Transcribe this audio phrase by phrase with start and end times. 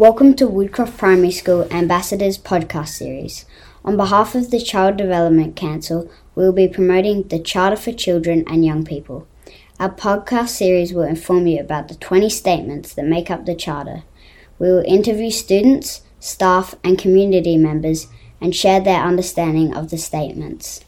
[0.00, 3.44] Welcome to Woodcroft Primary School Ambassadors podcast series.
[3.84, 8.44] On behalf of the Child Development Council, we will be promoting the Charter for Children
[8.46, 9.28] and Young People.
[9.78, 14.04] Our podcast series will inform you about the 20 statements that make up the Charter.
[14.58, 18.06] We will interview students, staff, and community members
[18.40, 20.80] and share their understanding of the statements.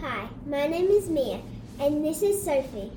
[0.00, 1.40] Hi, my name is Mia,
[1.78, 2.90] and this is Sophie.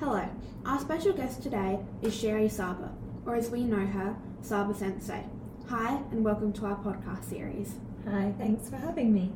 [0.00, 0.28] Hello,
[0.66, 2.92] our special guest today is Sherry Saba,
[3.26, 5.24] or as we know her, Saba Sensei.
[5.68, 7.74] Hi, and welcome to our podcast series.
[8.08, 9.32] Hi, thanks for having me.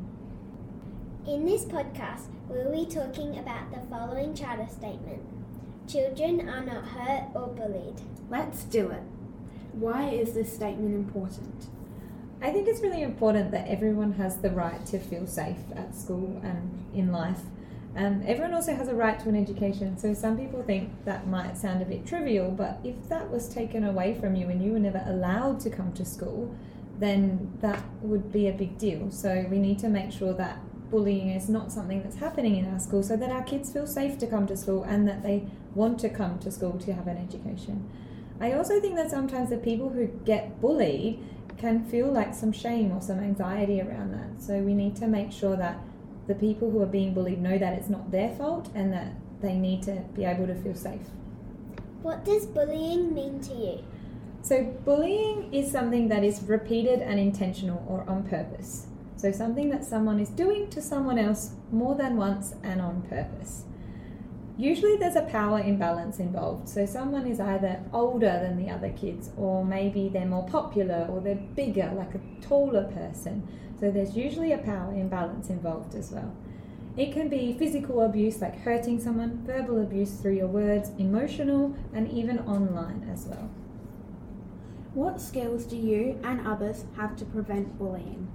[1.26, 5.22] In this podcast, we will be talking about the following charter statement
[5.88, 8.00] Children are not hurt or bullied.
[8.28, 9.02] Let's do it.
[9.72, 11.66] Why is this statement important?
[12.42, 16.40] I think it's really important that everyone has the right to feel safe at school
[16.42, 17.42] and in life.
[17.96, 19.96] And everyone also has a right to an education.
[19.96, 23.84] So some people think that might sound a bit trivial, but if that was taken
[23.84, 26.54] away from you and you were never allowed to come to school,
[26.98, 29.10] then that would be a big deal.
[29.10, 30.58] So we need to make sure that
[30.90, 34.18] bullying is not something that's happening in our school so that our kids feel safe
[34.18, 37.16] to come to school and that they want to come to school to have an
[37.16, 37.90] education.
[38.40, 41.18] I also think that sometimes the people who get bullied
[41.56, 44.42] can feel like some shame or some anxiety around that.
[44.42, 45.80] So we need to make sure that
[46.26, 49.54] the people who are being bullied know that it's not their fault and that they
[49.54, 51.06] need to be able to feel safe.
[52.02, 53.84] What does bullying mean to you?
[54.42, 58.86] So, bullying is something that is repeated and intentional or on purpose.
[59.16, 63.64] So, something that someone is doing to someone else more than once and on purpose.
[64.58, 66.68] Usually, there's a power imbalance involved.
[66.68, 71.20] So, someone is either older than the other kids, or maybe they're more popular, or
[71.20, 73.46] they're bigger, like a taller person.
[73.78, 76.34] So, there's usually a power imbalance involved as well.
[76.96, 82.10] It can be physical abuse, like hurting someone, verbal abuse through your words, emotional, and
[82.10, 83.50] even online as well.
[84.94, 88.28] What skills do you and others have to prevent bullying?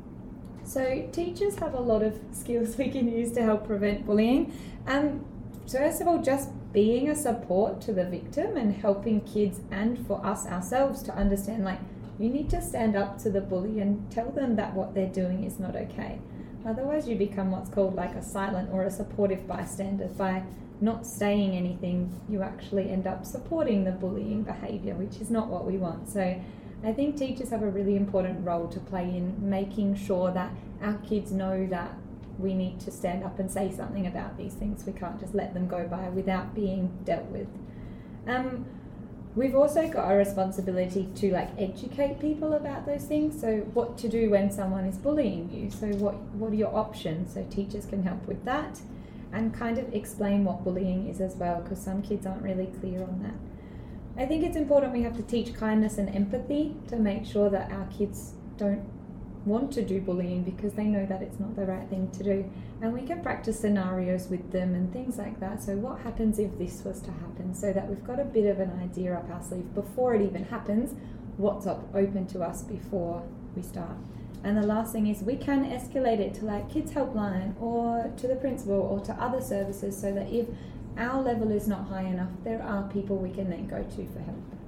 [0.63, 4.53] So, teachers have a lot of skills we can use to help prevent bullying.
[4.85, 5.25] Um,
[5.69, 10.25] first of all, just being a support to the victim and helping kids and for
[10.25, 11.79] us ourselves to understand like,
[12.19, 15.43] you need to stand up to the bully and tell them that what they're doing
[15.43, 16.19] is not okay.
[16.65, 20.05] Otherwise, you become what's called like a silent or a supportive bystander.
[20.07, 20.43] By
[20.79, 25.65] not saying anything, you actually end up supporting the bullying behaviour, which is not what
[25.65, 26.09] we want.
[26.09, 26.39] So,
[26.83, 30.51] I think teachers have a really important role to play in making sure that
[30.81, 31.95] our kids know that
[32.41, 34.85] we need to stand up and say something about these things.
[34.85, 37.47] We can't just let them go by without being dealt with.
[38.27, 38.65] Um,
[39.35, 43.39] we've also got a responsibility to like educate people about those things.
[43.39, 45.69] So what to do when someone is bullying you.
[45.71, 47.33] So what what are your options?
[47.33, 48.81] So teachers can help with that,
[49.31, 53.03] and kind of explain what bullying is as well, because some kids aren't really clear
[53.03, 53.35] on that.
[54.21, 57.71] I think it's important we have to teach kindness and empathy to make sure that
[57.71, 58.83] our kids don't
[59.45, 62.51] want to do bullying because they know that it's not the right thing to do.
[62.81, 65.63] And we can practice scenarios with them and things like that.
[65.63, 67.53] So, what happens if this was to happen?
[67.53, 70.45] So that we've got a bit of an idea up our sleeve before it even
[70.45, 70.95] happens,
[71.37, 73.23] what's up open to us before
[73.55, 73.97] we start.
[74.43, 78.27] And the last thing is we can escalate it to like kids helpline or to
[78.27, 80.47] the principal or to other services so that if
[80.97, 84.19] our level is not high enough, there are people we can then go to for
[84.19, 84.60] help.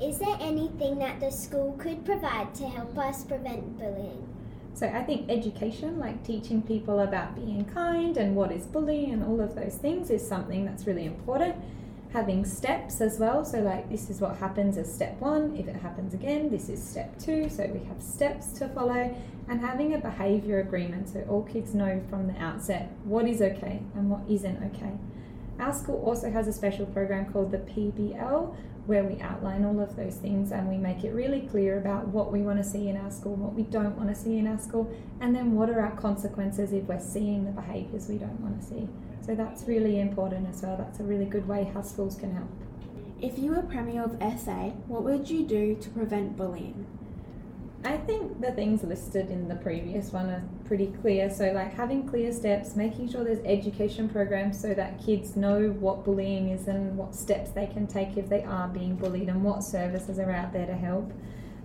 [0.00, 4.28] Is there anything that the school could provide to help us prevent bullying?
[4.72, 9.24] So I think education, like teaching people about being kind and what is bullying and
[9.24, 11.56] all of those things, is something that's really important.
[12.12, 15.56] Having steps as well, so like this is what happens as step one.
[15.56, 17.48] If it happens again, this is step two.
[17.50, 19.16] So we have steps to follow,
[19.48, 23.82] and having a behaviour agreement so all kids know from the outset what is okay
[23.96, 24.92] and what isn't okay.
[25.58, 28.54] Our school also has a special program called the PBL,
[28.88, 32.32] where we outline all of those things and we make it really clear about what
[32.32, 34.58] we want to see in our school, what we don't want to see in our
[34.58, 34.90] school,
[35.20, 38.66] and then what are our consequences if we're seeing the behaviours we don't want to
[38.66, 38.88] see.
[39.20, 40.78] So that's really important as well.
[40.78, 42.48] That's a really good way how schools can help.
[43.20, 46.86] If you were Premier of SA, what would you do to prevent bullying?
[47.84, 51.30] I think the things listed in the previous one are pretty clear.
[51.30, 56.04] So, like having clear steps, making sure there's education programs so that kids know what
[56.04, 59.62] bullying is and what steps they can take if they are being bullied and what
[59.62, 61.12] services are out there to help.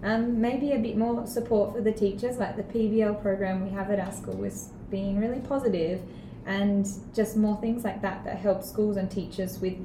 [0.04, 3.90] Um, maybe a bit more support for the teachers, like the PBL program we have
[3.90, 6.02] at our school is being really positive,
[6.46, 9.78] and just more things like that that help schools and teachers with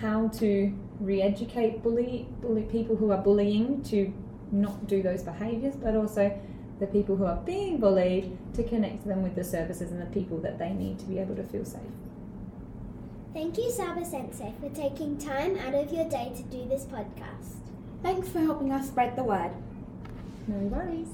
[0.00, 4.12] how to re-educate bully, bully people who are bullying to
[4.52, 6.38] not do those behaviours, but also
[6.78, 10.38] the people who are being bullied to connect them with the services and the people
[10.38, 11.80] that they need to be able to feel safe.
[13.32, 17.58] Thank you, Saba Sensei, for taking time out of your day to do this podcast.
[18.02, 19.52] Thanks for helping us spread the word.
[20.48, 21.08] No worries.